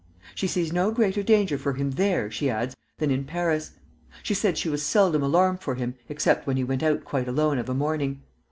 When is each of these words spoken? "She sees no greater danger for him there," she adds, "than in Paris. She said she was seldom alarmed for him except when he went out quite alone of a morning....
"She 0.33 0.47
sees 0.47 0.73
no 0.73 0.89
greater 0.89 1.21
danger 1.21 1.59
for 1.59 1.73
him 1.73 1.91
there," 1.91 2.31
she 2.31 2.49
adds, 2.49 2.75
"than 2.97 3.11
in 3.11 3.23
Paris. 3.23 3.73
She 4.23 4.33
said 4.33 4.57
she 4.57 4.67
was 4.67 4.81
seldom 4.81 5.21
alarmed 5.21 5.61
for 5.61 5.75
him 5.75 5.93
except 6.09 6.47
when 6.47 6.57
he 6.57 6.63
went 6.63 6.81
out 6.81 7.05
quite 7.05 7.27
alone 7.27 7.59
of 7.59 7.69
a 7.69 7.75
morning.... 7.75 8.23